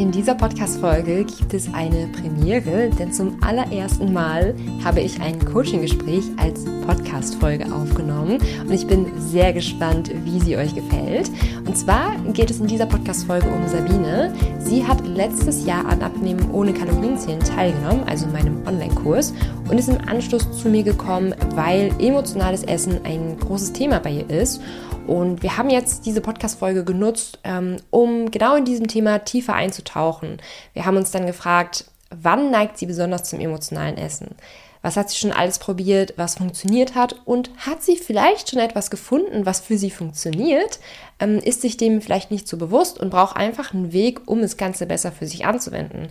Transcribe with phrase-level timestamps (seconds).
[0.00, 6.24] In dieser Podcast-Folge gibt es eine Premiere, denn zum allerersten Mal habe ich ein Coaching-Gespräch
[6.38, 11.30] als Podcast-Folge aufgenommen und ich bin sehr gespannt, wie sie euch gefällt.
[11.66, 14.32] Und zwar geht es in dieser Podcast-Folge um Sabine.
[14.58, 19.34] Sie hat letztes Jahr an Abnehmen ohne Kalorienzählen teilgenommen, also in meinem Online-Kurs,
[19.68, 24.30] und ist im Anschluss zu mir gekommen, weil emotionales Essen ein großes Thema bei ihr
[24.30, 24.62] ist.
[25.06, 30.40] Und wir haben jetzt diese Podcast-Folge genutzt, ähm, um genau in diesem Thema tiefer einzutauchen.
[30.72, 34.36] Wir haben uns dann gefragt, wann neigt sie besonders zum emotionalen Essen?
[34.82, 37.20] Was hat sie schon alles probiert, was funktioniert hat?
[37.26, 40.80] Und hat sie vielleicht schon etwas gefunden, was für sie funktioniert?
[41.18, 44.56] Ähm, ist sich dem vielleicht nicht so bewusst und braucht einfach einen Weg, um das
[44.56, 46.08] Ganze besser für sich anzuwenden?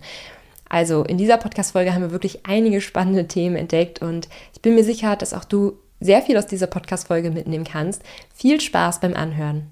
[0.68, 4.84] Also in dieser Podcast-Folge haben wir wirklich einige spannende Themen entdeckt und ich bin mir
[4.84, 8.02] sicher, dass auch du sehr viel aus dieser Podcast-Folge mitnehmen kannst.
[8.34, 9.70] Viel Spaß beim Anhören.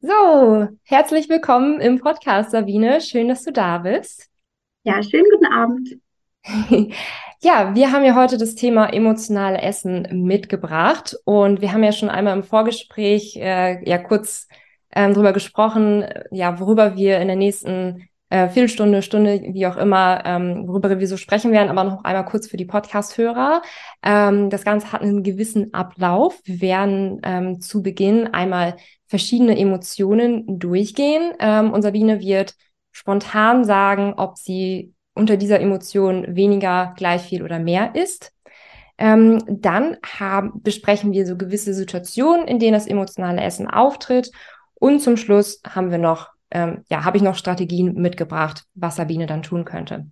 [0.00, 3.00] So, herzlich willkommen im Podcast, Sabine.
[3.00, 4.28] Schön, dass du da bist.
[4.84, 5.96] Ja, schönen guten Abend.
[7.42, 12.08] ja, wir haben ja heute das Thema emotionale Essen mitgebracht und wir haben ja schon
[12.08, 14.46] einmal im Vorgespräch äh, ja kurz
[14.94, 20.22] ähm, darüber gesprochen, ja, worüber wir in der nächsten äh, Viertelstunde, Stunde, wie auch immer,
[20.24, 23.62] ähm, worüber wir so sprechen werden, aber noch einmal kurz für die Podcast-Hörer.
[24.02, 26.40] Ähm, das Ganze hat einen gewissen Ablauf.
[26.44, 32.54] Wir werden ähm, zu Beginn einmal verschiedene Emotionen durchgehen ähm, und Sabine wird
[32.90, 38.32] spontan sagen, ob sie unter dieser Emotion weniger, gleich viel oder mehr ist.
[38.98, 44.30] Ähm, dann haben, besprechen wir so gewisse Situationen, in denen das emotionale Essen auftritt.
[44.74, 49.26] Und zum Schluss haben wir noch ähm, ja, habe ich noch Strategien mitgebracht, was Sabine
[49.26, 50.06] dann tun könnte.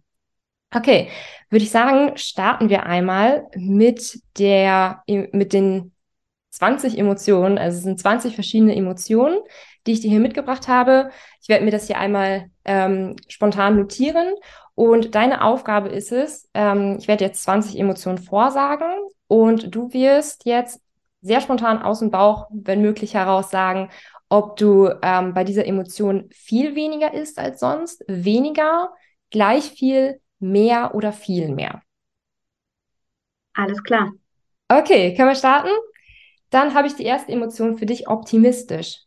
[0.74, 1.08] Okay,
[1.50, 5.92] würde ich sagen, starten wir einmal mit der, mit den
[6.50, 7.58] 20 Emotionen.
[7.58, 9.38] Also es sind 20 verschiedene Emotionen,
[9.86, 11.10] die ich dir hier mitgebracht habe.
[11.40, 14.34] Ich werde mir das hier einmal ähm, spontan notieren.
[14.74, 18.90] Und deine Aufgabe ist es, ähm, ich werde jetzt 20 Emotionen vorsagen
[19.28, 20.80] und du wirst jetzt
[21.22, 23.90] sehr spontan aus dem Bauch, wenn möglich, heraus sagen,
[24.34, 28.92] ob du ähm, bei dieser Emotion viel weniger isst als sonst, weniger,
[29.30, 31.82] gleich viel, mehr oder viel mehr.
[33.52, 34.12] Alles klar.
[34.68, 35.70] Okay, können wir starten?
[36.50, 39.02] Dann habe ich die erste Emotion für dich optimistisch.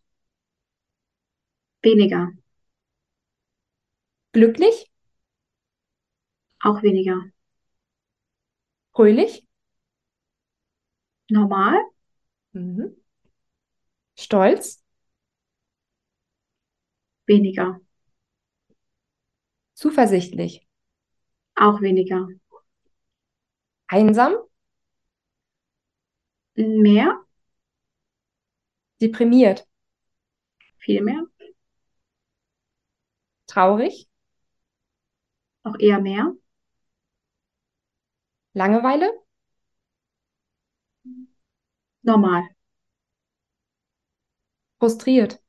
[1.84, 2.34] Weniger.
[4.32, 4.90] Glücklich?
[6.60, 7.20] Auch weniger.
[8.94, 9.48] Fröhlich?
[11.30, 11.80] Normal?
[12.54, 12.96] Mhm.
[14.16, 14.84] Stolz?
[17.28, 17.80] Weniger.
[19.74, 20.68] Zuversichtlich.
[21.56, 22.28] Auch weniger.
[23.88, 24.36] Einsam.
[26.56, 27.24] Mehr.
[29.02, 29.68] Deprimiert.
[30.78, 31.24] Viel mehr.
[33.48, 34.08] Traurig.
[35.64, 36.34] Auch eher mehr.
[38.54, 39.12] Langeweile.
[42.04, 42.44] Normal.
[44.80, 45.40] Frustriert.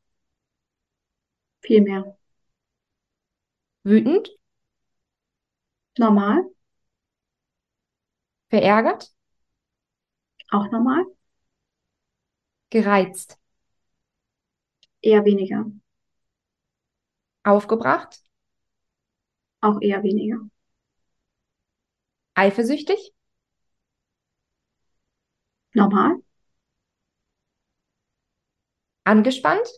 [1.69, 2.17] Viel mehr.
[3.85, 4.29] Wütend?
[5.99, 6.45] Normal?
[8.51, 9.11] Verärgert?
[10.51, 11.05] Auch normal?
[12.71, 13.39] Gereizt?
[15.03, 15.67] Eher weniger.
[17.43, 18.23] Aufgebracht?
[19.61, 20.39] Auch eher weniger.
[22.35, 23.13] Eifersüchtig?
[25.75, 26.21] Normal?
[29.05, 29.69] Angespannt?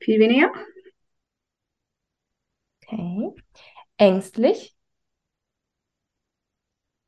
[0.00, 0.50] Viel weniger?
[2.82, 3.34] Okay.
[3.98, 4.76] Ängstlich?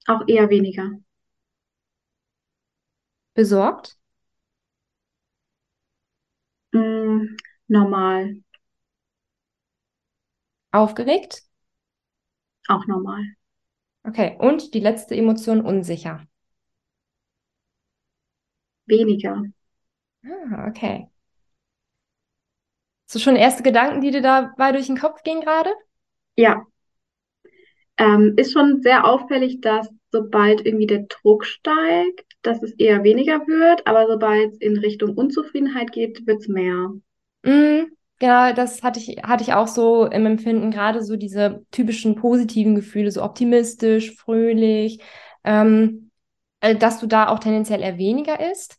[0.07, 0.93] Auch eher weniger.
[3.35, 3.99] Besorgt?
[6.75, 7.37] Mm,
[7.69, 8.43] normal.
[10.71, 11.45] Aufgeregt?
[12.67, 13.23] Auch normal.
[14.05, 14.37] Okay.
[14.39, 16.25] Und die letzte Emotion unsicher.
[18.87, 19.43] Weniger.
[20.25, 21.09] Ah, okay.
[23.13, 25.69] So schon erste Gedanken, die dir dabei durch den Kopf gehen gerade?
[26.35, 26.65] Ja.
[27.99, 33.47] Ähm, ist schon sehr auffällig, dass sobald irgendwie der Druck steigt, dass es eher weniger
[33.47, 36.91] wird, aber sobald es in Richtung Unzufriedenheit geht, wird es mehr.
[37.43, 42.15] Mm, genau, das hatte ich, hatte ich auch so im Empfinden, gerade so diese typischen
[42.15, 45.01] positiven Gefühle, so optimistisch, fröhlich,
[45.45, 46.11] ähm,
[46.61, 48.79] äh, dass du da auch tendenziell eher weniger isst.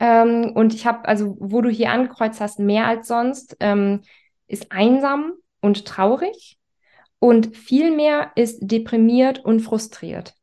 [0.00, 4.00] Ähm, und ich habe, also wo du hier angekreuzt hast, mehr als sonst, ähm,
[4.48, 6.58] ist einsam und traurig.
[7.18, 10.34] Und viel mehr ist deprimiert und frustriert.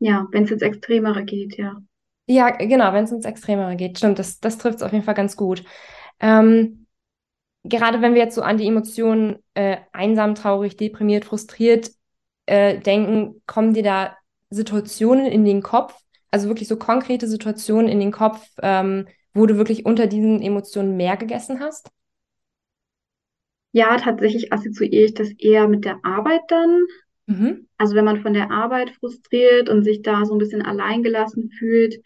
[0.00, 1.76] Ja, wenn es ins Extremere geht, ja.
[2.26, 3.98] Ja, genau, wenn es ins Extremere geht.
[3.98, 5.64] Stimmt, das, das trifft es auf jeden Fall ganz gut.
[6.18, 6.86] Ähm,
[7.64, 11.90] gerade wenn wir jetzt so an die Emotionen äh, einsam, traurig, deprimiert, frustriert
[12.46, 14.16] äh, denken, kommen dir da
[14.50, 15.94] Situationen in den Kopf,
[16.32, 20.96] also wirklich so konkrete Situationen in den Kopf, ähm, wo du wirklich unter diesen Emotionen
[20.96, 21.90] mehr gegessen hast?
[23.72, 26.84] Ja, tatsächlich assoziiere ich das eher mit der Arbeit dann.
[27.28, 27.66] Mhm.
[27.78, 31.96] Also wenn man von der Arbeit frustriert und sich da so ein bisschen alleingelassen fühlt,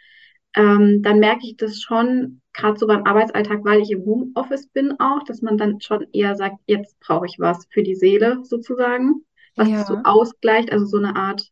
[0.56, 4.98] ähm, dann merke ich das schon, gerade so beim Arbeitsalltag, weil ich im Homeoffice bin
[5.00, 9.24] auch, dass man dann schon eher sagt, jetzt brauche ich was für die Seele sozusagen,
[9.56, 10.02] was das so Ja.
[10.04, 11.42] ausgleicht, also so eine Art,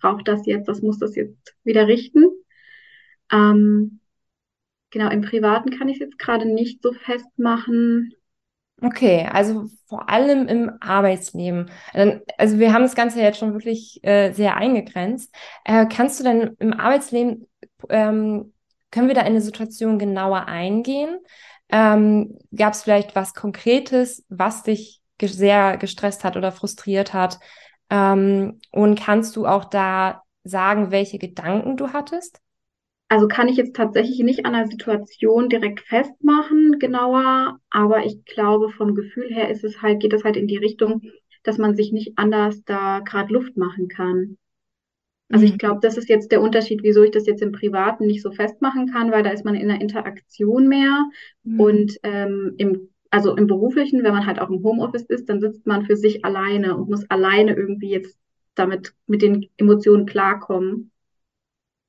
[0.00, 2.24] ich brauche das jetzt, das muss das jetzt wieder richten.
[3.30, 4.00] Ähm,
[4.88, 8.14] genau, im Privaten kann ich es jetzt gerade nicht so festmachen.
[8.80, 11.70] Okay, also vor allem im Arbeitsleben.
[12.38, 15.34] Also wir haben das Ganze jetzt schon wirklich äh, sehr eingegrenzt.
[15.66, 17.46] Äh, kannst du denn im Arbeitsleben,
[17.90, 18.54] ähm,
[18.90, 21.18] können wir da in eine Situation genauer eingehen?
[21.68, 27.38] Ähm, gab es vielleicht was Konkretes, was dich sehr gestresst hat oder frustriert hat?
[27.90, 32.40] Ähm, und kannst du auch da sagen, welche Gedanken du hattest?
[33.08, 38.70] Also kann ich jetzt tatsächlich nicht an der Situation direkt festmachen, genauer, aber ich glaube,
[38.70, 41.02] vom Gefühl her ist es halt, geht es halt in die Richtung,
[41.42, 44.36] dass man sich nicht anders da gerade Luft machen kann.
[45.30, 48.22] Also ich glaube, das ist jetzt der Unterschied, wieso ich das jetzt im Privaten nicht
[48.22, 51.06] so festmachen kann, weil da ist man in der Interaktion mehr
[51.44, 51.66] Mhm.
[51.66, 55.66] und ähm, im, also im Beruflichen, wenn man halt auch im Homeoffice ist, dann sitzt
[55.66, 58.18] man für sich alleine und muss alleine irgendwie jetzt
[58.54, 60.92] damit mit den Emotionen klarkommen.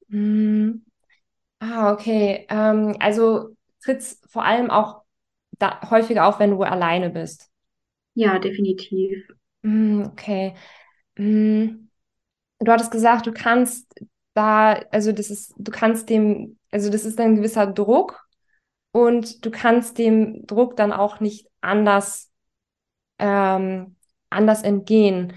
[0.08, 0.86] Mhm.
[1.60, 2.46] Ah, okay.
[2.50, 5.04] Ähm, also tritt's vor allem auch
[5.60, 7.50] da häufiger auf, wenn du alleine bist.
[8.14, 9.28] Ja, definitiv.
[9.64, 10.56] Mm, okay.
[11.18, 11.90] Mm,
[12.60, 13.94] du hattest gesagt, du kannst
[14.36, 18.28] da, also das ist, du kannst dem, also das ist ein gewisser Druck
[18.92, 22.32] und du kannst dem Druck dann auch nicht anders,
[23.20, 23.96] ähm,
[24.30, 25.34] anders entgehen.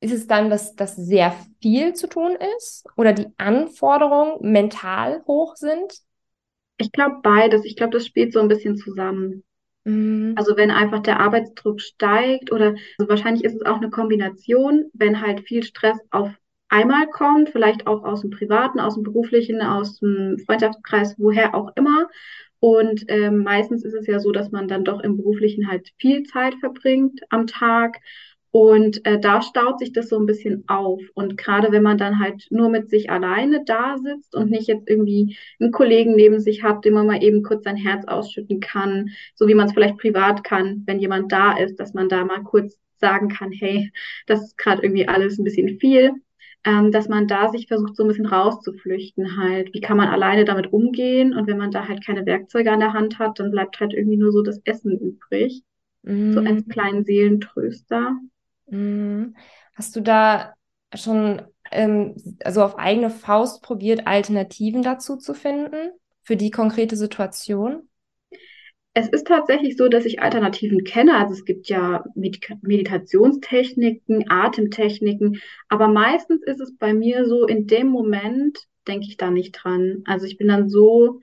[0.00, 5.56] Ist es dann, dass das sehr viel zu tun ist oder die Anforderungen mental hoch
[5.56, 5.94] sind?
[6.78, 7.64] Ich glaube beides.
[7.64, 9.44] Ich glaube, das spielt so ein bisschen zusammen.
[9.84, 14.90] Mm, Also wenn einfach der Arbeitsdruck steigt oder also wahrscheinlich ist es auch eine Kombination,
[14.94, 16.30] wenn halt viel Stress auf
[16.68, 21.70] einmal kommt, vielleicht auch aus dem Privaten, aus dem Beruflichen, aus dem Freundschaftskreis, woher auch
[21.76, 22.08] immer.
[22.64, 26.22] Und ähm, meistens ist es ja so, dass man dann doch im Beruflichen halt viel
[26.22, 27.98] Zeit verbringt am Tag.
[28.52, 31.02] Und äh, da staut sich das so ein bisschen auf.
[31.14, 34.88] Und gerade wenn man dann halt nur mit sich alleine da sitzt und nicht jetzt
[34.88, 39.08] irgendwie einen Kollegen neben sich hat, dem man mal eben kurz sein Herz ausschütten kann,
[39.34, 42.44] so wie man es vielleicht privat kann, wenn jemand da ist, dass man da mal
[42.44, 43.90] kurz sagen kann, hey,
[44.26, 46.12] das ist gerade irgendwie alles ein bisschen viel,
[46.64, 49.74] ähm, dass man da sich versucht, so ein bisschen rauszuflüchten halt.
[49.74, 51.34] Wie kann man alleine damit umgehen?
[51.34, 54.16] Und wenn man da halt keine Werkzeuge an der Hand hat, dann bleibt halt irgendwie
[54.16, 55.62] nur so das Essen übrig,
[56.04, 56.68] so als mm.
[56.68, 58.16] kleinen Seelentröster.
[58.66, 59.36] Mhm.
[59.74, 60.54] Hast du da
[60.94, 62.14] schon ähm,
[62.44, 65.92] also auf eigene Faust probiert, Alternativen dazu zu finden
[66.22, 67.88] für die konkrete Situation?
[68.94, 71.16] Es ist tatsächlich so, dass ich Alternativen kenne.
[71.16, 77.66] Also es gibt ja Medika Meditationstechniken, Atemtechniken, aber meistens ist es bei mir so, in
[77.66, 80.02] dem Moment denke ich da nicht dran.
[80.06, 81.20] Also ich bin dann so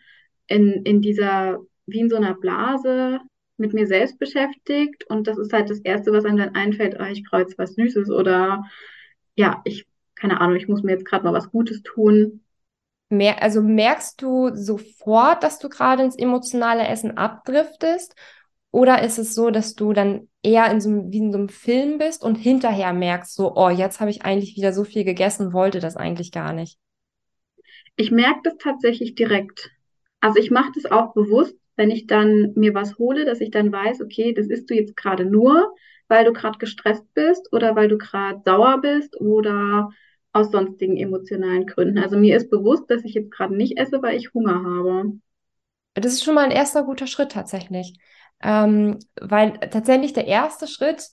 [0.48, 3.20] in, in dieser, wie in so einer Blase
[3.58, 7.10] mit mir selbst beschäftigt und das ist halt das Erste, was einem dann einfällt, ah,
[7.12, 8.64] ich brauche jetzt was Süßes oder
[9.36, 12.42] ja, ich, keine Ahnung, ich muss mir jetzt gerade mal was Gutes tun.
[13.10, 18.16] Mer also merkst du sofort, dass du gerade ins emotionale Essen abdriftest?
[18.72, 21.50] Oder ist es so, dass du dann eher in so, einem- wie in so einem
[21.50, 25.54] Film bist und hinterher merkst, so, oh, jetzt habe ich eigentlich wieder so viel gegessen,
[25.54, 26.78] wollte das eigentlich gar nicht?
[27.96, 29.72] Ich merke das tatsächlich direkt.
[30.22, 33.72] Also ich mache das auch bewusst, wenn ich dann mir was hole, dass ich dann
[33.72, 35.74] weiß, okay, das isst du jetzt gerade nur,
[36.08, 39.90] weil du gerade gestresst bist oder weil du gerade sauer bist oder
[40.40, 41.98] aus sonstigen emotionalen Gründen.
[41.98, 45.14] Also mir ist bewusst, dass ich jetzt gerade nicht esse, weil ich Hunger habe.
[45.94, 48.00] Das ist schon mal ein erster guter Schritt tatsächlich.
[48.42, 51.10] Ähm, weil tatsächlich der erste Schritt,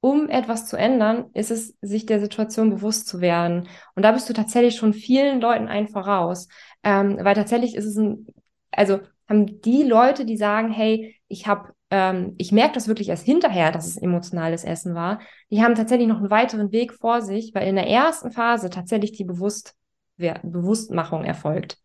[0.00, 3.68] um etwas zu ändern, ist es, sich der Situation bewusst zu werden.
[3.94, 6.48] Und da bist du tatsächlich schon vielen Leuten ein voraus.
[6.82, 8.26] Ähm, weil tatsächlich ist es ein,
[8.70, 13.24] also haben die Leute, die sagen, hey, ich habe, ähm, ich merke das wirklich erst
[13.24, 17.54] hinterher, dass es emotionales Essen war, die haben tatsächlich noch einen weiteren Weg vor sich,
[17.54, 19.76] weil in der ersten Phase tatsächlich die Bewusst
[20.16, 21.78] Bewusstmachung erfolgt.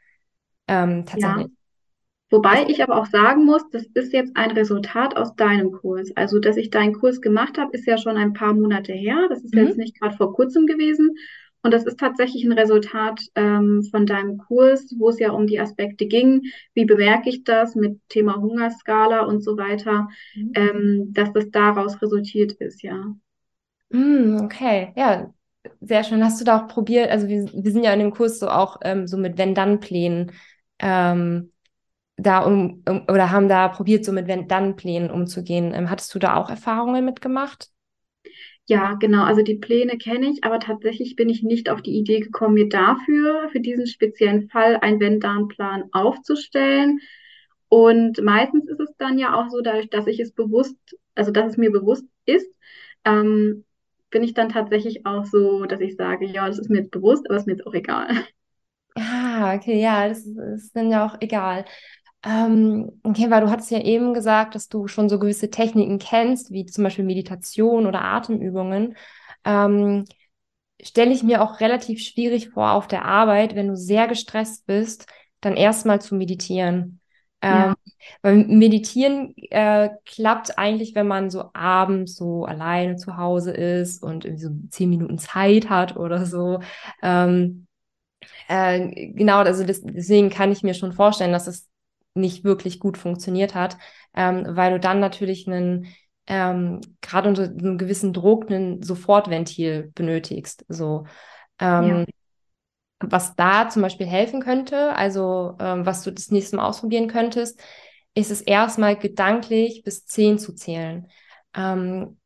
[0.68, 1.36] Ähm, Ja.
[1.36, 1.51] tatsächlich.
[2.32, 6.12] Wobei Also, ich aber auch sagen muss, das ist jetzt ein Resultat aus deinem Kurs.
[6.15, 9.27] Also, dass ich deinen Kurs gemacht habe, ist ja schon ein paar Monate her.
[9.29, 9.79] Das ist ja jetzt mhm.
[9.79, 11.15] nicht gerade vor kurzem gewesen.
[11.62, 15.60] Und das ist tatsächlich ein Resultat ähm, von deinem Kurs, wo es ja um die
[15.60, 16.44] Aspekte ging.
[16.74, 20.51] Wie bemerke ich das mit Thema Hungerskala und so weiter, mhm.
[20.56, 23.13] ähm, dass das daraus resultiert ist, ja.
[23.89, 25.34] Mm, okay, ja,
[25.82, 26.24] sehr schön.
[26.24, 28.78] Hast du da auch probiert, also wir, wir sind ja in dem Kurs so auch
[28.84, 30.32] ähm, so mit Wenn-Dann-Plänen
[30.80, 31.51] ähm,
[32.18, 35.74] da um, um, oder haben da probiert, so mit Wenn-Dann-Plänen umzugehen.
[35.74, 37.70] Ähm, hattest du da auch Erfahrungen mitgemacht?
[38.70, 39.24] Ja, genau.
[39.24, 42.70] Also die Pläne kenne ich, aber tatsächlich bin ich nicht auf die Idee gekommen, mir
[42.70, 47.00] dafür, für diesen speziellen Fall, einen Wenn-Dann-Plan aufzustellen.
[47.70, 50.78] Und meistens ist es dann ja auch so, dadurch, dass ich es bewusst,
[51.16, 52.48] also dass es mir bewusst ist,
[53.06, 53.66] ähm,
[54.12, 57.26] bin ich dann tatsächlich auch so, dass ich sage, ja, das ist mir jetzt bewusst,
[57.28, 58.10] aber es ist mir jetzt auch egal.
[58.96, 61.66] Ah, okay, ja, das ist, ist dann ja auch egal.
[62.24, 66.52] Ähm, okay, weil du hattest ja eben gesagt, dass du schon so gewisse Techniken kennst,
[66.52, 68.96] wie zum Beispiel Meditation oder Atemübungen.
[69.46, 70.06] Ähm,
[70.82, 75.06] stelle ich mir auch relativ schwierig vor auf der Arbeit, wenn du sehr gestresst bist,
[75.42, 77.00] dann erstmal zu meditieren.
[77.42, 77.70] Ja.
[77.70, 77.76] Ähm,
[78.22, 84.26] weil Meditieren äh, klappt eigentlich, wenn man so abends so alleine zu Hause ist und
[84.26, 86.60] irgendwie so zehn Minuten Zeit hat oder so.
[87.02, 87.68] Ähm,
[88.50, 91.69] äh, genau, also das, deswegen kann ich mir schon vorstellen, dass es
[92.20, 93.78] nicht wirklich gut funktioniert hat,
[94.16, 95.88] ähm, weil du dann natürlich einen
[96.30, 100.64] ähm, gerade unter einem gewissen Druck einen Sofortventil benötigst.
[100.70, 101.06] So.
[101.60, 102.06] Ähm, ja.
[103.02, 107.62] Was da zum Beispiel helfen könnte, also ähm, was du das nächste Mal ausprobieren könntest,
[108.14, 111.08] ist es erstmal gedanklich bis zehn zu zählen.
[111.56, 112.18] Ähm,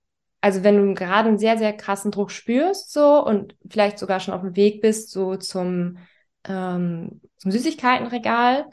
[0.42, 4.34] also wenn du gerade einen sehr, sehr krassen Druck spürst so und vielleicht sogar schon
[4.34, 5.98] auf dem Weg bist, so zum,
[6.44, 8.66] ähm, zum Süßigkeitenregal,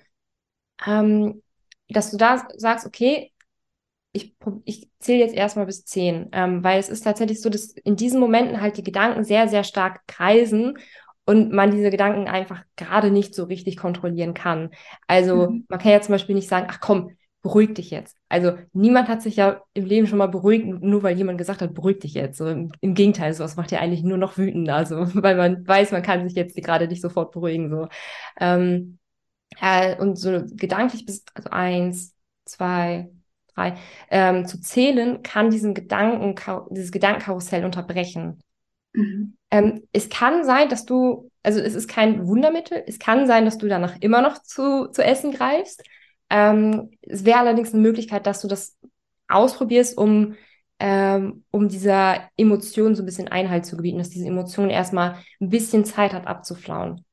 [0.86, 1.42] ähm,
[1.88, 3.32] dass du da sagst, okay,
[4.12, 4.34] ich,
[4.64, 8.20] ich zähle jetzt erstmal bis zehn, ähm, weil es ist tatsächlich so, dass in diesen
[8.20, 10.78] Momenten halt die Gedanken sehr, sehr stark kreisen
[11.26, 14.70] und man diese Gedanken einfach gerade nicht so richtig kontrollieren kann.
[15.06, 15.64] Also mhm.
[15.68, 18.16] man kann ja zum Beispiel nicht sagen, ach komm, beruhig dich jetzt.
[18.28, 21.74] Also niemand hat sich ja im Leben schon mal beruhigt, nur weil jemand gesagt hat,
[21.74, 22.38] beruhig dich jetzt.
[22.38, 24.74] So, im, im, Gegenteil, sowas macht ja eigentlich nur noch wütender.
[24.74, 27.70] Also weil man weiß, man kann sich jetzt gerade nicht sofort beruhigen.
[27.70, 27.88] So.
[28.40, 28.98] Ähm,
[29.60, 32.14] äh, und so gedanklich bis also eins,
[32.44, 33.10] zwei,
[33.54, 33.76] drei
[34.10, 36.34] ähm, zu zählen, kann diesen Gedanken,
[36.70, 38.42] dieses Gedankenkarussell unterbrechen.
[38.92, 39.36] Mhm.
[39.50, 43.58] Ähm, es kann sein, dass du, also es ist kein Wundermittel, es kann sein, dass
[43.58, 45.82] du danach immer noch zu, zu essen greifst.
[46.28, 48.76] Ähm, es wäre allerdings eine Möglichkeit, dass du das
[49.28, 50.36] ausprobierst, um,
[50.78, 55.50] ähm, um dieser Emotion so ein bisschen Einhalt zu gebieten, dass diese Emotion erstmal ein
[55.50, 57.04] bisschen Zeit hat abzuflauen.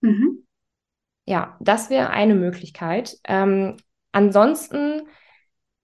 [0.00, 0.44] Mhm.
[1.24, 3.16] Ja, das wäre eine Möglichkeit.
[3.24, 3.76] Ähm,
[4.10, 5.02] ansonsten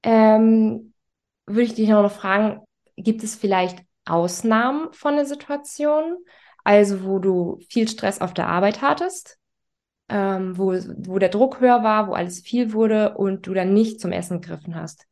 [0.02, 0.94] ähm,
[1.46, 2.60] würde ich dich noch fragen,
[2.96, 6.16] gibt es vielleicht Ausnahmen von der Situation?
[6.64, 9.38] Also wo du viel Stress auf der Arbeit hattest,
[10.08, 14.00] ähm, wo, wo der Druck höher war, wo alles viel wurde und du dann nicht
[14.00, 15.06] zum Essen gegriffen hast?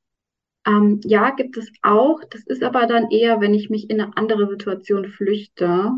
[0.66, 2.20] Ähm, ja, gibt es auch.
[2.30, 5.92] Das ist aber dann eher, wenn ich mich in eine andere Situation flüchte.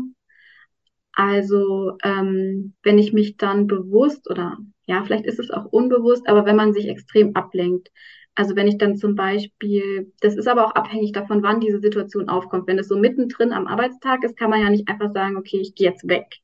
[1.19, 6.45] Also ähm, wenn ich mich dann bewusst oder ja, vielleicht ist es auch unbewusst, aber
[6.45, 7.91] wenn man sich extrem ablenkt.
[8.35, 12.29] Also wenn ich dann zum Beispiel, das ist aber auch abhängig davon, wann diese Situation
[12.29, 12.67] aufkommt.
[12.67, 15.75] Wenn es so mittendrin am Arbeitstag ist, kann man ja nicht einfach sagen, okay, ich
[15.75, 16.37] gehe jetzt weg.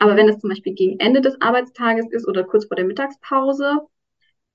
[0.00, 3.78] Aber wenn es zum Beispiel gegen Ende des Arbeitstages ist oder kurz vor der Mittagspause,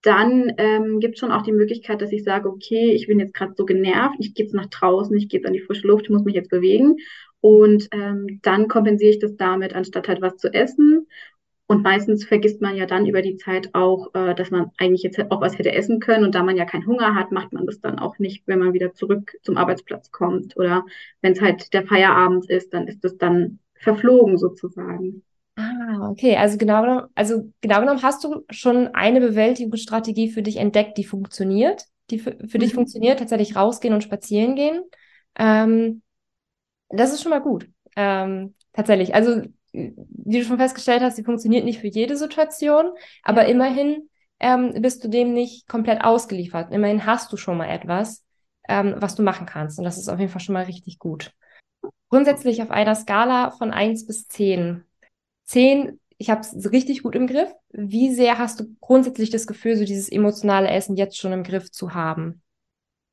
[0.01, 3.36] dann ähm, gibt es schon auch die Möglichkeit, dass ich sage, okay, ich bin jetzt
[3.36, 6.06] gerade so genervt, ich gehe jetzt nach draußen, ich gehe jetzt an die frische Luft,
[6.06, 6.98] ich muss mich jetzt bewegen.
[7.41, 11.07] Und ähm, dann kompensiere ich das damit, anstatt halt was zu essen.
[11.71, 15.19] Und meistens vergisst man ja dann über die Zeit auch, äh, dass man eigentlich jetzt
[15.31, 16.25] auch was hätte essen können.
[16.25, 18.74] Und da man ja keinen Hunger hat, macht man das dann auch nicht, wenn man
[18.74, 20.57] wieder zurück zum Arbeitsplatz kommt.
[20.57, 20.86] Oder
[21.21, 25.24] wenn es halt der Feierabend ist, dann ist das dann verflogen sozusagen.
[25.55, 26.36] Ah, okay.
[26.36, 31.03] Also genau genommen, also genau genommen hast du schon eine Bewältigungsstrategie für dich entdeckt, die
[31.03, 32.62] funktioniert, die für, für mhm.
[32.62, 34.83] dich funktioniert, tatsächlich rausgehen und spazieren gehen.
[35.38, 36.01] Ähm,
[36.91, 37.69] das ist schon mal gut.
[37.95, 39.13] Ähm, tatsächlich.
[39.15, 39.41] Also,
[39.74, 42.91] wie du schon festgestellt hast, sie funktioniert nicht für jede Situation,
[43.24, 46.71] aber immerhin ähm, bist du dem nicht komplett ausgeliefert.
[46.71, 48.25] Immerhin hast du schon mal etwas,
[48.67, 49.77] ähm, was du machen kannst.
[49.77, 51.31] Und das ist auf jeden Fall schon mal richtig gut.
[52.10, 54.83] Grundsätzlich auf einer Skala von 1 bis 10.
[55.45, 57.51] 10, ich habe es richtig gut im Griff.
[57.69, 61.71] Wie sehr hast du grundsätzlich das Gefühl, so dieses emotionale Essen jetzt schon im Griff
[61.71, 62.41] zu haben?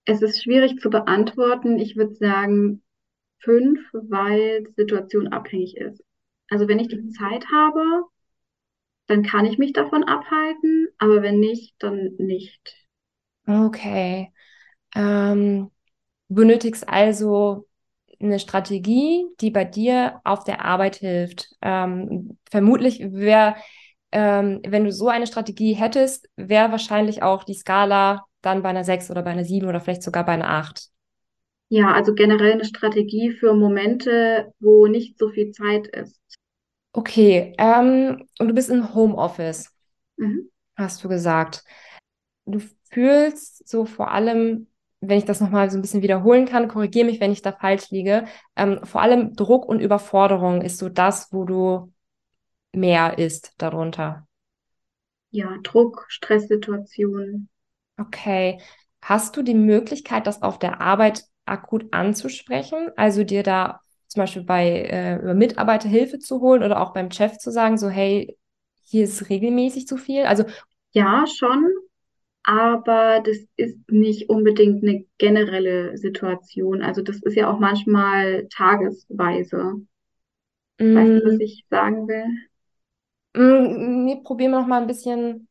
[0.04, 1.78] Es ist schwierig zu beantworten.
[1.78, 2.82] Ich würde sagen
[3.40, 6.02] fünf, weil die Situation abhängig ist.
[6.50, 8.04] Also wenn ich die Zeit habe,
[9.06, 12.76] dann kann ich mich davon abhalten, aber wenn nicht, dann nicht.
[13.46, 14.32] Okay.
[14.94, 15.70] Ähm,
[16.28, 17.66] du benötigst also
[18.20, 21.54] eine Strategie, die bei dir auf der Arbeit hilft?
[21.62, 23.56] Ähm, vermutlich wäre,
[24.12, 28.84] ähm, wenn du so eine Strategie hättest, wäre wahrscheinlich auch die Skala dann bei einer
[28.84, 30.88] 6 oder bei einer 7 oder vielleicht sogar bei einer 8.
[31.70, 36.18] Ja, also generell eine Strategie für Momente, wo nicht so viel Zeit ist.
[36.92, 39.70] Okay, ähm, und du bist in Homeoffice,
[40.16, 40.48] Mhm.
[40.76, 41.64] hast du gesagt.
[42.46, 42.60] Du
[42.90, 44.68] fühlst so vor allem,
[45.00, 47.90] wenn ich das nochmal so ein bisschen wiederholen kann, korrigiere mich, wenn ich da falsch
[47.90, 48.24] liege,
[48.56, 51.92] ähm, vor allem Druck und Überforderung ist so das, wo du
[52.72, 54.26] mehr ist darunter.
[55.30, 57.48] Ja, Druck, Stresssituationen.
[57.98, 58.60] Okay.
[59.02, 62.90] Hast du die Möglichkeit, das auf der Arbeit akut anzusprechen?
[62.96, 67.10] Also dir da zum Beispiel bei äh, über Mitarbeiter Hilfe zu holen oder auch beim
[67.10, 68.38] Chef zu sagen, so, hey,
[68.84, 70.24] hier ist regelmäßig zu viel.
[70.24, 70.44] Also,
[70.92, 71.70] Ja, schon,
[72.44, 76.82] aber das ist nicht unbedingt eine generelle Situation.
[76.82, 79.76] Also das ist ja auch manchmal tagesweise.
[80.92, 82.26] Weißt du, was mh, ich sagen will?
[83.34, 85.48] mh, nee, probieren wir noch mal ein bisschen.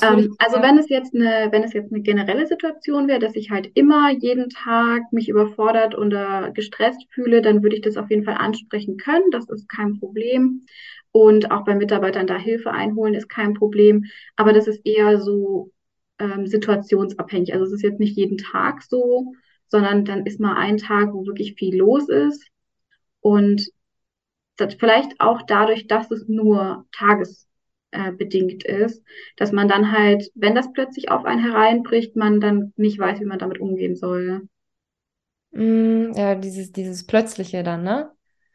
[0.00, 3.50] Ähm, also wenn es jetzt eine, wenn es jetzt eine generelle Situation wäre, dass ich
[3.50, 8.24] halt immer jeden Tag mich überfordert oder gestresst fühle, dann würde ich das auf jeden
[8.24, 9.30] Fall ansprechen können.
[9.30, 10.66] Das ist kein Problem.
[11.10, 14.04] Und auch bei Mitarbeitern da Hilfe einholen ist kein Problem.
[14.36, 15.72] Aber das ist eher so
[16.18, 17.54] ähm, situationsabhängig.
[17.54, 19.32] Also es ist jetzt nicht jeden Tag so,
[19.68, 22.46] sondern dann ist mal ein Tag, wo wirklich viel los ist.
[23.20, 23.70] Und
[24.56, 26.86] das vielleicht auch dadurch, dass es nur
[27.92, 29.02] tagesbedingt ist,
[29.36, 33.24] dass man dann halt, wenn das plötzlich auf einen hereinbricht, man dann nicht weiß, wie
[33.26, 34.48] man damit umgehen soll.
[35.52, 38.10] Mh, ja, dieses, dieses Plötzliche dann, ne?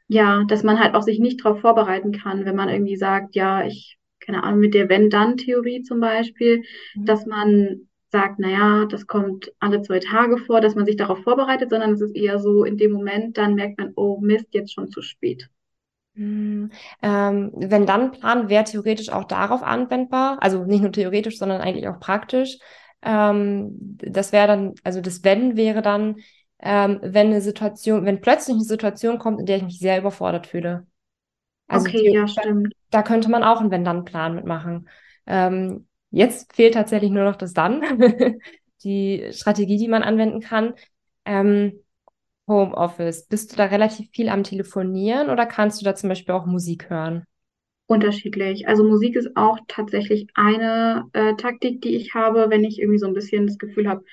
[0.08, 3.66] Ja, dass man halt auch sich nicht darauf vorbereiten kann, wenn man irgendwie sagt, ja,
[3.66, 6.64] ich, keine Ahnung, mit der Wenn-Dann-Theorie zum Beispiel,
[6.96, 7.06] Mhm.
[7.06, 11.70] dass man sagt, naja, das kommt alle zwei Tage vor, dass man sich darauf vorbereitet,
[11.72, 14.90] sondern es ist eher so, in dem Moment, dann merkt man, oh Mist, jetzt schon
[14.90, 15.50] zu spät.
[16.16, 21.62] Hm, Ähm, wenn dann Plan wäre theoretisch auch darauf anwendbar, also nicht nur theoretisch, sondern
[21.62, 22.60] eigentlich auch praktisch.
[23.02, 26.18] Ähm, das wäre dann, also das Wenn wäre dann,
[26.60, 30.46] ähm, wenn eine Situation, wenn plötzlich eine Situation kommt, in der ich mich sehr überfordert
[30.48, 30.86] fühle.
[31.68, 32.74] Also Okay, ja, stimmt.
[32.92, 34.90] da könnte man auch einen Wenn-Dann-Plan mitmachen.
[35.26, 37.82] Ähm, jetzt fehlt tatsächlich nur noch das Dann,
[38.84, 40.74] die Strategie, die man anwenden kann.
[41.26, 41.83] Ähm,
[42.48, 46.46] Homeoffice, bist du da relativ viel am Telefonieren oder kannst du da zum Beispiel auch
[46.46, 47.24] Musik hören?
[47.86, 48.68] Unterschiedlich.
[48.68, 53.08] Also Musik ist auch tatsächlich eine äh, Taktik, die ich habe, wenn ich irgendwie so
[53.08, 54.04] ein bisschen das Gefühl habe,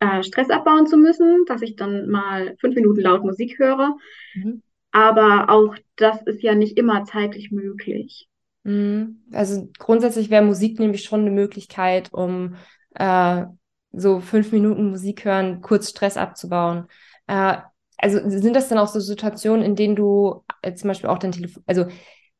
[0.00, 3.96] äh, Stress abbauen zu müssen, dass ich dann mal fünf Minuten laut Musik höre.
[4.34, 4.62] Mhm.
[4.92, 8.28] Aber auch das ist ja nicht immer zeitlich möglich.
[8.62, 9.24] Mhm.
[9.32, 12.56] Also grundsätzlich wäre Musik nämlich schon eine Möglichkeit, um
[12.94, 13.44] äh,
[13.92, 16.86] so fünf Minuten Musik hören, kurz Stress abzubauen.
[17.26, 17.58] Äh,
[17.98, 21.32] also sind das dann auch so Situationen, in denen du äh, zum Beispiel auch dein
[21.32, 21.86] Telefon, also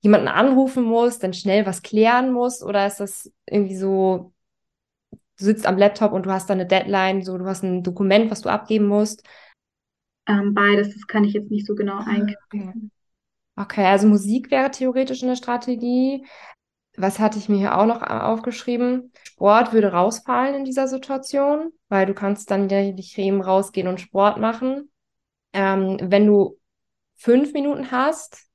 [0.01, 4.33] jemanden anrufen musst, dann schnell was klären musst, oder ist das irgendwie so,
[5.39, 8.31] du sitzt am Laptop und du hast da eine Deadline, so du hast ein Dokument,
[8.31, 9.23] was du abgeben musst?
[10.27, 12.29] Ähm, beides, das kann ich jetzt nicht so genau Ah, Okay.
[12.53, 12.91] eingrenzen.
[13.57, 16.27] Okay, also Musik wäre theoretisch eine Strategie.
[16.97, 19.13] Was hatte ich mir hier auch noch aufgeschrieben?
[19.25, 24.01] Sport würde rausfallen in dieser Situation, weil du kannst dann ja nicht eben rausgehen und
[24.01, 24.91] Sport machen.
[25.53, 26.59] Ähm, wenn du
[27.17, 28.47] fünf Minuten hast,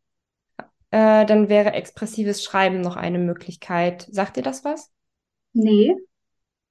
[0.91, 4.07] äh, dann wäre expressives Schreiben noch eine Möglichkeit.
[4.11, 4.91] Sagt dir das was?
[5.53, 5.95] Nee.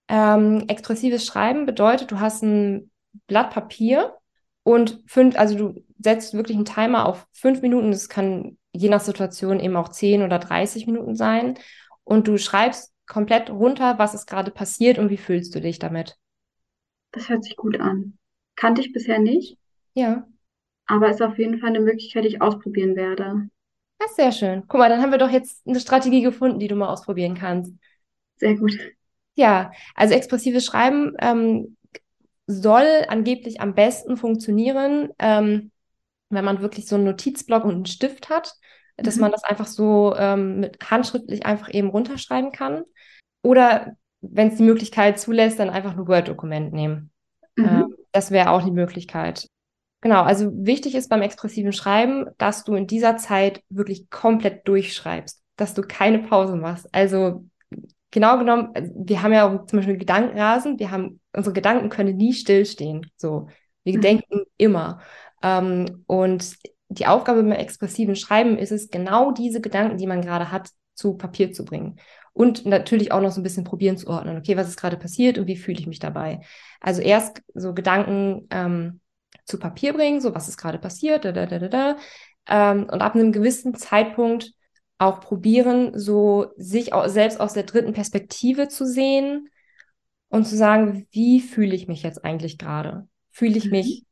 [0.08, 2.90] Ähm, expressives Schreiben bedeutet, du hast ein
[3.26, 4.14] Blatt Papier
[4.62, 7.90] und fünf, also du setzt wirklich einen Timer auf fünf Minuten.
[7.90, 11.58] Das kann je nach Situation eben auch zehn oder 30 Minuten sein.
[12.04, 16.16] Und du schreibst komplett runter, was ist gerade passiert und wie fühlst du dich damit.
[17.12, 18.16] Das hört sich gut an.
[18.56, 19.58] Kannte ich bisher nicht,
[19.94, 20.26] Ja,
[20.86, 23.48] aber ist auf jeden Fall eine Möglichkeit, die ich ausprobieren werde.
[23.98, 24.64] das ist sehr schön.
[24.68, 27.72] Guck mal, dann haben wir doch jetzt eine Strategie gefunden, die du mal ausprobieren kannst.
[28.36, 28.78] Sehr gut.
[29.34, 31.76] Ja, also expressives Schreiben ähm,
[32.46, 35.70] soll angeblich am besten funktionieren, ähm,
[36.30, 38.54] wenn man wirklich so einen Notizblock und einen Stift hat,
[38.98, 39.32] dass man Mhm.
[39.32, 42.82] das einfach so ähm, mit handschriftlich einfach eben runterschreiben kann.
[43.42, 47.10] Oder wenn es die Möglichkeit zulässt, dann einfach ein Word-Dokument nehmen.
[47.56, 47.94] Mhm.
[48.12, 49.48] das wäre auch die Möglichkeit.
[50.00, 55.42] Genau, also wichtig ist beim expressiven Schreiben, dass du in dieser Zeit wirklich komplett durchschreibst,
[55.56, 56.88] dass du keine Pause machst.
[56.92, 57.44] Also
[58.10, 62.16] genau genommen, also wir haben ja auch zum Beispiel Gedankenrasen, wir haben, unsere Gedanken können
[62.16, 63.10] nie stillstehen.
[63.16, 63.48] So,
[63.84, 64.00] wir Mhm.
[64.00, 65.00] denken immer.
[65.42, 66.56] Ähm, und
[66.88, 71.14] die Aufgabe beim expressiven Schreiben ist es, genau diese Gedanken, die man gerade hat, zu
[71.14, 71.98] Papier zu bringen.
[72.32, 74.36] Und natürlich auch noch so ein bisschen probieren zu ordnen.
[74.36, 76.40] Okay, was ist gerade passiert und wie fühle ich mich dabei?
[76.80, 79.00] Also erst so Gedanken ähm,
[79.44, 81.96] zu Papier bringen, so was ist gerade passiert, da, da, da, da, da.
[82.46, 84.52] Ähm, und ab einem gewissen Zeitpunkt
[84.98, 89.48] auch probieren, so sich auch selbst aus der dritten Perspektive zu sehen
[90.28, 93.08] und zu sagen, wie fühle ich mich jetzt eigentlich gerade?
[93.30, 93.70] Fühle ich mhm.
[93.70, 94.04] mich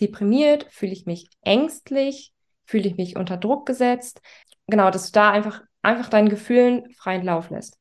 [0.00, 0.66] deprimiert?
[0.70, 2.32] Fühle ich mich ängstlich?
[2.66, 4.20] Fühle ich mich unter Druck gesetzt?
[4.66, 7.78] Genau, dass du da einfach, einfach deinen Gefühlen freien Lauf lässt.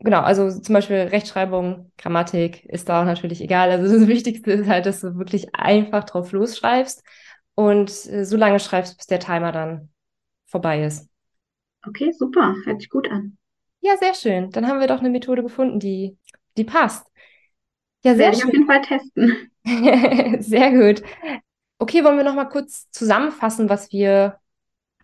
[0.00, 3.70] Genau, also zum Beispiel Rechtschreibung, Grammatik ist da auch natürlich egal.
[3.70, 7.02] Also das Wichtigste ist halt, dass du wirklich einfach drauf losschreibst
[7.54, 9.90] und äh, so lange schreibst, bis der Timer dann
[10.46, 11.08] vorbei ist.
[11.86, 12.54] Okay, super.
[12.64, 13.38] Hört sich gut an.
[13.80, 14.50] Ja, sehr schön.
[14.50, 16.16] Dann haben wir doch eine Methode gefunden, die,
[16.56, 17.06] die passt.
[18.04, 18.38] Ja, sehr Werde schön.
[18.38, 19.50] ich auf jeden Fall testen.
[20.42, 21.02] sehr gut.
[21.78, 24.38] Okay, wollen wir noch mal kurz zusammenfassen, was wir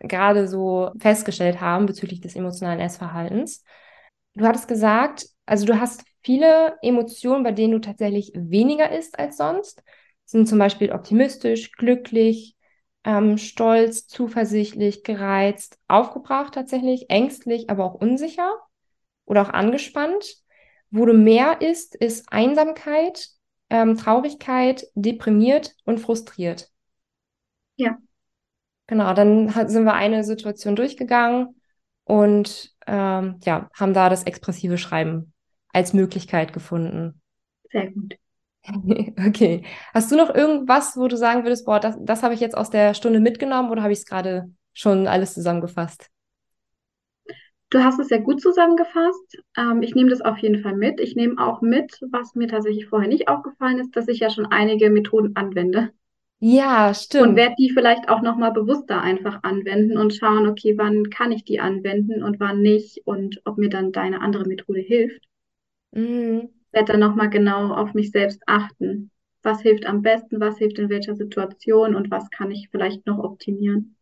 [0.01, 3.65] gerade so festgestellt haben bezüglich des emotionalen Essverhaltens.
[4.35, 9.37] Du hattest gesagt, also du hast viele Emotionen, bei denen du tatsächlich weniger isst als
[9.37, 9.83] sonst.
[10.25, 12.57] Sind zum Beispiel optimistisch, glücklich,
[13.05, 18.53] ähm, stolz, zuversichtlich, gereizt, aufgebracht tatsächlich, ängstlich, aber auch unsicher
[19.27, 20.37] oder auch angespannt.
[20.91, 23.31] Wo du mehr isst, ist Einsamkeit,
[23.71, 26.71] ähm, Traurigkeit, deprimiert und frustriert.
[27.77, 27.99] Ja.
[28.87, 31.61] Genau, dann hat, sind wir eine Situation durchgegangen
[32.05, 35.33] und ähm, ja, haben da das expressive Schreiben
[35.73, 37.21] als Möglichkeit gefunden.
[37.71, 38.17] Sehr gut.
[39.27, 39.65] Okay.
[39.95, 42.69] Hast du noch irgendwas, wo du sagen würdest, boah, das, das habe ich jetzt aus
[42.69, 46.11] der Stunde mitgenommen oder habe ich es gerade schon alles zusammengefasst?
[47.71, 49.39] Du hast es sehr gut zusammengefasst.
[49.57, 51.01] Ähm, ich nehme das auf jeden Fall mit.
[51.01, 54.47] Ich nehme auch mit, was mir tatsächlich vorher nicht aufgefallen ist, dass ich ja schon
[54.47, 55.91] einige Methoden anwende.
[56.41, 57.29] Ja, stimmt.
[57.31, 61.45] Und werde die vielleicht auch nochmal bewusster einfach anwenden und schauen, okay, wann kann ich
[61.45, 65.23] die anwenden und wann nicht und ob mir dann deine andere Methode hilft.
[65.93, 69.11] Mhm werde dann nochmal genau auf mich selbst achten.
[69.43, 73.19] Was hilft am besten, was hilft in welcher Situation und was kann ich vielleicht noch
[73.19, 73.97] optimieren.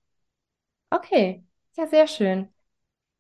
[0.92, 1.44] Okay,
[1.76, 2.48] ja, sehr schön.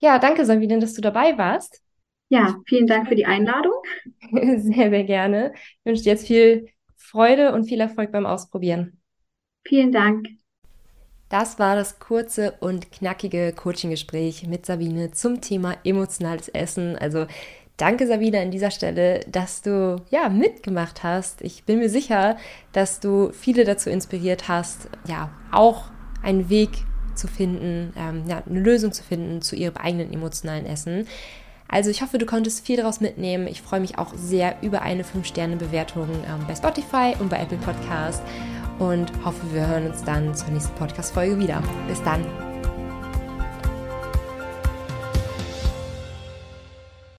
[0.00, 1.82] Ja, danke, Sabine, dass du dabei warst.
[2.28, 3.72] Ja, vielen Dank für die Einladung.
[4.32, 5.52] Sehr, sehr gerne.
[5.54, 9.00] Ich wünsche dir jetzt viel Freude und viel Erfolg beim Ausprobieren.
[9.66, 10.28] Vielen Dank.
[11.28, 16.96] Das war das kurze und knackige Coaching-Gespräch mit Sabine zum Thema emotionales Essen.
[16.96, 17.26] Also
[17.78, 21.42] Danke, Sabine, an dieser Stelle, dass du ja mitgemacht hast.
[21.42, 22.36] Ich bin mir sicher,
[22.72, 25.84] dass du viele dazu inspiriert hast, ja, auch
[26.24, 26.70] einen Weg
[27.18, 31.06] zu finden, ähm, ja, eine Lösung zu finden zu ihrem eigenen emotionalen Essen.
[31.68, 33.46] Also ich hoffe, du konntest viel daraus mitnehmen.
[33.46, 38.22] Ich freue mich auch sehr über eine 5-Sterne-Bewertung ähm, bei Spotify und bei Apple Podcast
[38.78, 41.62] und hoffe, wir hören uns dann zur nächsten Podcast-Folge wieder.
[41.88, 42.47] Bis dann.